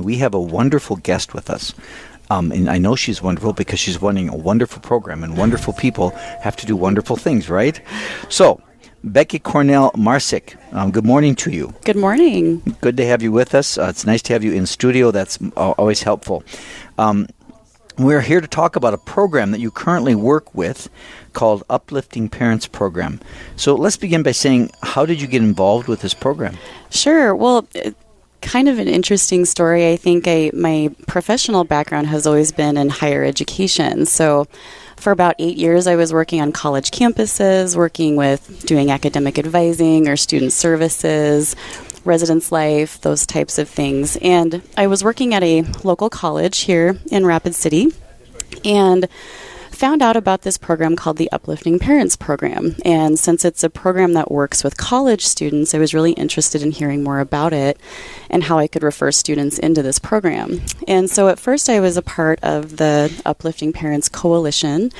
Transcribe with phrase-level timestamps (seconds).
[0.00, 1.74] and we have a wonderful guest with us.
[2.30, 6.10] Um, and I know she's wonderful because she's running a wonderful program, and wonderful people
[6.40, 7.78] have to do wonderful things, right?
[8.30, 8.62] So,
[9.04, 11.74] Becky Cornell Marsick, um, good morning to you.
[11.84, 12.62] Good morning.
[12.80, 13.76] Good to have you with us.
[13.76, 15.10] Uh, it's nice to have you in studio.
[15.10, 16.44] That's uh, always helpful.
[16.96, 17.26] Um,
[17.98, 20.88] we're here to talk about a program that you currently work with
[21.34, 23.20] called Uplifting Parents Program.
[23.56, 26.56] So let's begin by saying, how did you get involved with this program?
[26.88, 27.34] Sure.
[27.34, 27.68] Well,
[28.40, 29.90] kind of an interesting story.
[29.92, 34.06] I think I, my professional background has always been in higher education.
[34.06, 34.46] So
[34.96, 40.08] for about eight years, I was working on college campuses, working with doing academic advising
[40.08, 41.56] or student services,
[42.04, 44.16] residence life, those types of things.
[44.20, 47.92] And I was working at a local college here in Rapid City.
[48.64, 49.08] And
[49.80, 52.76] found out about this program called the Uplifting Parents Program.
[52.84, 56.70] And since it's a program that works with college students, I was really interested in
[56.70, 57.80] hearing more about it
[58.28, 60.60] and how I could refer students into this program.
[60.86, 64.92] And so at first, I was a part of the Uplifting Parents Coalition,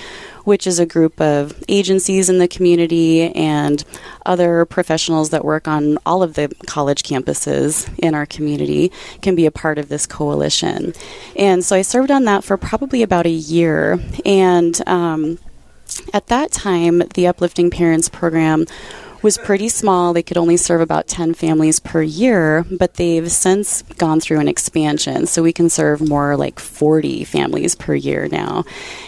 [0.45, 3.85] which is a group of agencies in the community and
[4.27, 8.91] other professionals that work on all of the college campuses in our community
[9.23, 10.93] can be a part of this coalition.
[11.37, 13.99] And so I served on that for probably about a year.
[14.25, 15.39] And um,
[16.13, 18.67] at that time, the Uplifting Parents program
[19.23, 20.13] was pretty small.
[20.13, 24.49] They could only serve about 10 families per year, but they've since gone through an
[24.49, 25.27] expansion.
[25.27, 28.65] So we can serve more like 40 families per year now.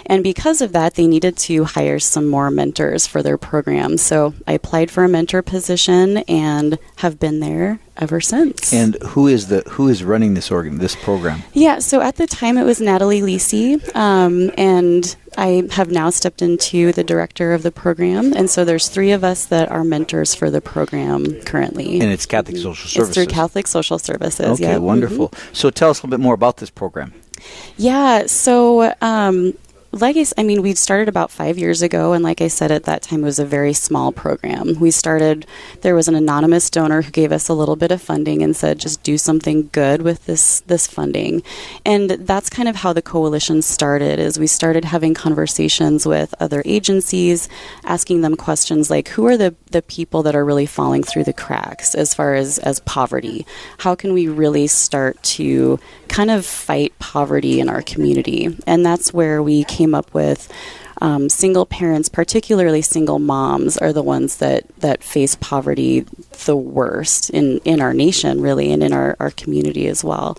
[0.07, 3.97] And because of that, they needed to hire some more mentors for their program.
[3.97, 8.73] So I applied for a mentor position and have been there ever since.
[8.73, 11.43] And who is the who is running this organ this program?
[11.53, 16.43] Yeah, so at the time it was Natalie Lisi, um, and I have now stepped
[16.43, 20.35] into the director of the program, and so there's three of us that are mentors
[20.35, 22.01] for the program currently.
[22.01, 23.09] And it's Catholic Social Services.
[23.09, 24.61] It's through Catholic Social Services.
[24.61, 24.79] Okay, yeah.
[24.79, 25.29] wonderful.
[25.29, 25.55] Mm-hmm.
[25.55, 27.15] So tell us a little bit more about this program.
[27.77, 29.55] Yeah, so um,
[29.93, 32.85] like I, I mean, we started about five years ago, and like I said, at
[32.85, 34.81] that time it was a very small program.
[34.81, 35.47] We started.
[35.83, 38.79] There was an anonymous donor who gave us a little bit of funding and said,
[38.79, 41.43] "Just do something good with this this funding,"
[41.85, 44.19] and that's kind of how the coalition started.
[44.19, 47.49] Is we started having conversations with other agencies,
[47.85, 51.33] asking them questions like, "Who are the the people that are really falling through the
[51.35, 53.45] cracks as far as as poverty?
[53.79, 59.13] How can we really start to kind of fight poverty in our community?" And that's
[59.13, 60.49] where we came came up with
[61.03, 66.07] um, single parents, particularly single moms, are the ones that, that face poverty
[66.45, 70.39] the worst in, in our nation, really, and in our, our community as well.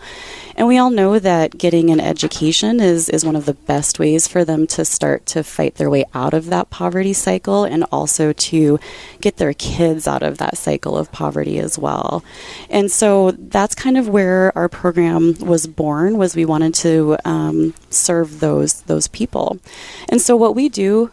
[0.56, 4.28] And we all know that getting an education is, is one of the best ways
[4.28, 8.34] for them to start to fight their way out of that poverty cycle and also
[8.34, 8.80] to
[9.20, 12.24] get their kids out of that cycle of poverty as well.
[12.70, 17.74] And so that's kind of where our program was born was we wanted to um,
[17.90, 19.60] serve those those people.
[20.10, 21.12] And so what we do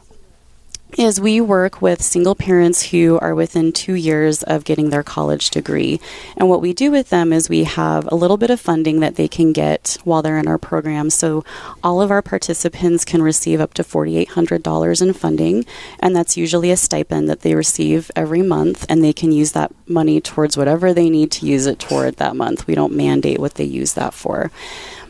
[0.99, 5.51] is we work with single parents who are within two years of getting their college
[5.51, 6.01] degree.
[6.37, 9.17] And what we do with them is we have a little bit of funding that
[9.17, 11.11] they can get while they're in our program.
[11.11, 11.45] So
[11.83, 15.65] all of our participants can receive up to $4,800 in funding,
[16.01, 19.73] and that's usually a stipend that they receive every month, and they can use that
[19.87, 22.67] money towards whatever they need to use it toward that month.
[22.67, 24.51] We don't mandate what they use that for.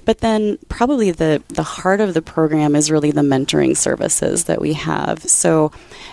[0.04, 4.60] But then probably the, the heart of the program is really the mentoring services that
[4.60, 5.22] we have.
[5.22, 5.72] So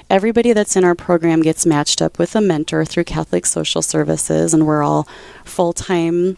[0.10, 4.54] everybody that's in our program gets matched up with a mentor through Catholic Social Services,
[4.54, 5.08] and we're all
[5.44, 6.38] full time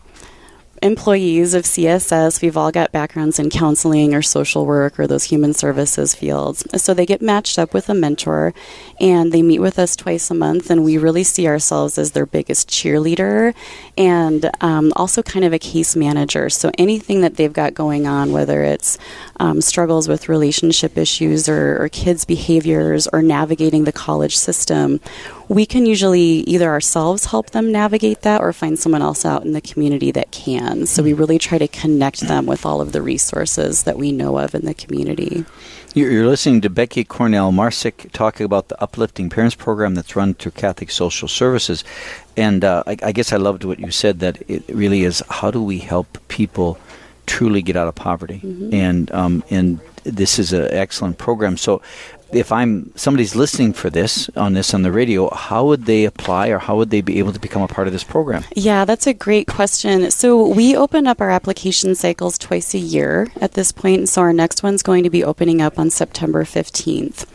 [0.81, 5.53] employees of CSS, we've all got backgrounds in counseling or social work or those human
[5.53, 6.65] services fields.
[6.81, 8.53] So they get matched up with a mentor
[8.99, 12.25] and they meet with us twice a month, and we really see ourselves as their
[12.25, 13.53] biggest cheerleader
[13.97, 16.49] and um, also kind of a case manager.
[16.49, 18.97] So anything that they've got going on, whether it's
[19.39, 24.99] um, struggles with relationship issues or, or kids' behaviors or navigating the college system,
[25.49, 29.53] we can usually either ourselves help them navigate that or find someone else out in
[29.53, 30.68] the community that can.
[30.85, 34.37] So we really try to connect them with all of the resources that we know
[34.37, 35.45] of in the community.
[35.95, 40.51] You're listening to Becky Cornell Marsick talking about the Uplifting Parents program that's run through
[40.51, 41.83] Catholic Social Services.
[42.37, 45.49] And uh, I, I guess I loved what you said that it really is how
[45.49, 46.77] do we help people
[47.25, 48.39] truly get out of poverty?
[48.43, 48.73] Mm-hmm.
[48.73, 51.57] And um, and this is an excellent program.
[51.57, 51.81] So
[52.31, 56.49] if I'm somebody's listening for this on this on the radio, how would they apply
[56.49, 58.43] or how would they be able to become a part of this program?
[58.55, 60.11] Yeah, that's a great question.
[60.11, 64.09] So we open up our application cycles twice a year at this point.
[64.09, 67.25] So our next one's going to be opening up on September 15th.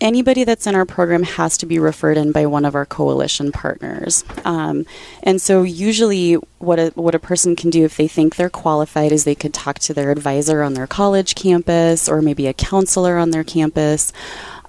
[0.00, 3.52] Anybody that's in our program has to be referred in by one of our coalition
[3.52, 4.24] partners.
[4.44, 4.86] Um,
[5.22, 9.12] and so, usually, what a, what a person can do if they think they're qualified
[9.12, 13.18] is they could talk to their advisor on their college campus or maybe a counselor
[13.18, 14.12] on their campus.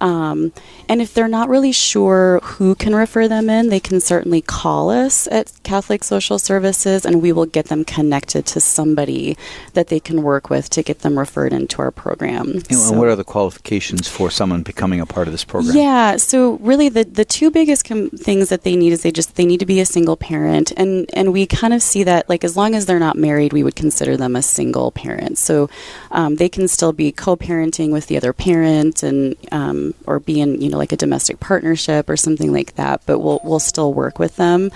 [0.00, 0.52] Um,
[0.88, 4.90] and if they're not really sure who can refer them in, they can certainly call
[4.90, 9.36] us at Catholic Social Services and we will get them connected to somebody
[9.74, 12.50] that they can work with to get them referred into our program.
[12.50, 15.76] And so, what are the qualifications for someone becoming a part of this program?
[15.76, 19.36] Yeah, so really the, the two biggest com- things that they need is they just
[19.36, 22.44] they need to be a single parent and and we kind of see that like
[22.44, 25.38] as long as they're not married, we would consider them a single parent.
[25.38, 25.68] So
[26.10, 30.60] um, they can still be co-parenting with the other parent and um, or be in
[30.60, 34.18] you know like a domestic partnership or something like that, but we'll we'll still work
[34.18, 34.70] with them.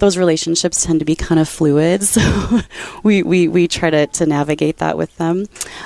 [0.00, 2.60] Those relationships tend to be kind of fluid, so
[3.02, 5.44] we, we, we try to, to navigate that with them.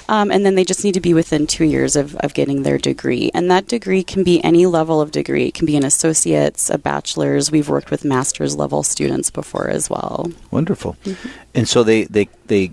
[0.09, 2.79] Um, and then they just need to be within two years of, of getting their
[2.79, 3.33] degree.
[3.35, 5.49] And that degree can be any level of degree.
[5.49, 7.51] It can be an associate's, a bachelor's.
[7.51, 10.31] We've worked with master's level students before as well.
[10.53, 10.97] Wonderful.
[11.03, 11.29] Mm-hmm.
[11.57, 12.71] And so they, they, they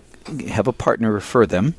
[0.47, 1.75] have a partner refer them,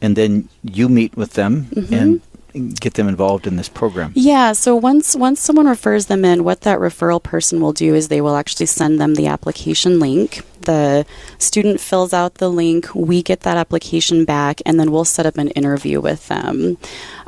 [0.00, 1.94] and then you meet with them mm-hmm.
[1.94, 2.20] and
[2.54, 4.12] get them involved in this program?
[4.14, 8.08] Yeah, so once once someone refers them in, what that referral person will do is
[8.08, 11.06] they will actually send them the application link the
[11.38, 15.38] student fills out the link, we get that application back, and then we'll set up
[15.38, 16.76] an interview with them.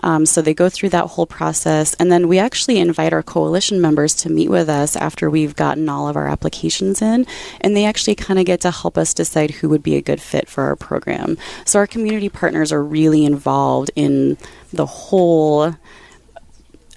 [0.03, 3.81] Um, so they go through that whole process, and then we actually invite our coalition
[3.81, 7.27] members to meet with us after we've gotten all of our applications in,
[7.61, 10.21] and they actually kind of get to help us decide who would be a good
[10.21, 11.39] fit for our program.
[11.65, 14.37] So our community partners are really involved in
[14.73, 15.16] the whole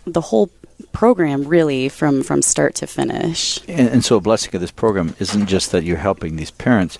[0.05, 0.49] the whole
[0.91, 3.59] program really from from start to finish.
[3.67, 6.97] And, and, so a blessing of this program isn't just that you're helping these parents,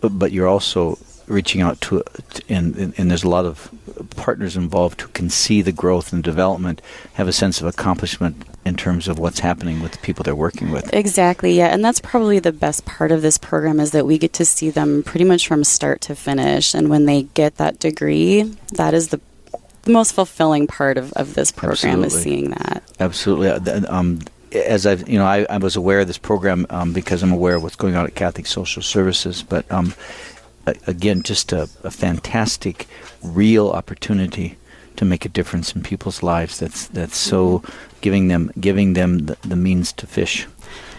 [0.00, 2.02] but, but you're also reaching out to,
[2.48, 3.70] and, and, and, there's a lot of
[4.16, 6.82] partners involved who can see the growth and development,
[7.14, 10.70] have a sense of accomplishment in terms of what's happening with the people they're working
[10.70, 10.92] with.
[10.92, 14.32] Exactly, yeah, and that's probably the best part of this program is that we get
[14.34, 18.42] to see them pretty much from start to finish, and when they get that degree,
[18.72, 19.20] that is the
[19.84, 22.06] the most fulfilling part of, of this program Absolutely.
[22.06, 22.82] is seeing that.
[23.00, 23.48] Absolutely.
[23.48, 24.20] Uh, um,
[24.52, 27.56] as I've, you know, I, I, was aware of this program um, because I'm aware
[27.56, 29.42] of what's going on at Catholic Social Services.
[29.42, 29.94] But um,
[30.86, 32.86] again, just a, a, fantastic,
[33.22, 34.56] real opportunity
[34.96, 36.58] to make a difference in people's lives.
[36.58, 37.72] That's that's so mm-hmm.
[38.00, 40.46] giving them giving them the, the means to fish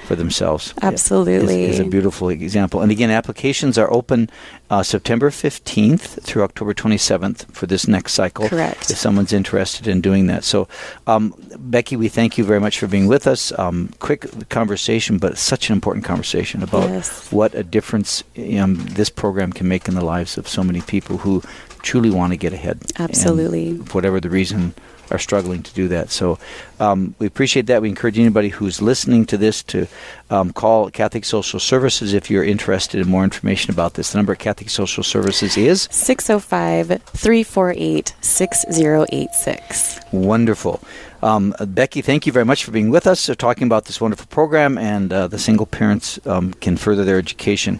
[0.05, 0.73] for themselves.
[0.81, 1.63] Absolutely.
[1.63, 2.81] Is, is, a beautiful example.
[2.81, 4.29] And again, applications are open
[4.69, 8.47] uh, September 15th through October 27th for this next cycle.
[8.47, 8.89] Correct.
[8.89, 10.43] If someone's interested in doing that.
[10.43, 10.67] So,
[11.07, 13.57] um, Becky, we thank you very much for being with us.
[13.57, 17.31] Um, quick conversation, but such an important conversation about yes.
[17.31, 21.17] what a difference um, this program can make in the lives of so many people
[21.17, 21.41] who
[21.81, 22.79] truly want to get ahead.
[22.97, 23.73] Absolutely.
[23.93, 24.73] whatever the reason
[25.11, 26.09] are struggling to do that.
[26.09, 26.39] So
[26.79, 27.81] um, we appreciate that.
[27.81, 29.87] We encourage anybody who's listening to this to
[30.29, 34.11] um, call Catholic Social Services if you're interested in more information about this.
[34.11, 39.99] The number at Catholic Social Services is 605 348 6086.
[40.11, 40.81] Wonderful.
[41.25, 44.27] Um, Becky, thank you very much for being with us, uh, talking about this wonderful
[44.27, 47.79] program and uh, the single parents um, can further their education.